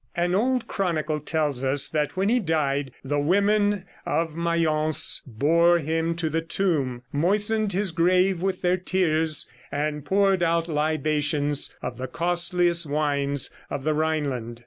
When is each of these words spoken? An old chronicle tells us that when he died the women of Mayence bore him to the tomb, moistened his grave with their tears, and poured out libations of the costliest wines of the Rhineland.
An 0.15 0.33
old 0.33 0.65
chronicle 0.67 1.19
tells 1.19 1.63
us 1.63 1.87
that 1.89 2.17
when 2.17 2.27
he 2.27 2.39
died 2.39 2.89
the 3.03 3.19
women 3.19 3.85
of 4.03 4.35
Mayence 4.35 5.21
bore 5.27 5.77
him 5.77 6.15
to 6.15 6.27
the 6.27 6.41
tomb, 6.41 7.03
moistened 7.11 7.73
his 7.73 7.91
grave 7.91 8.41
with 8.41 8.63
their 8.63 8.77
tears, 8.77 9.47
and 9.71 10.03
poured 10.03 10.41
out 10.41 10.67
libations 10.67 11.75
of 11.83 11.97
the 11.99 12.07
costliest 12.07 12.87
wines 12.89 13.51
of 13.69 13.83
the 13.83 13.93
Rhineland. 13.93 14.59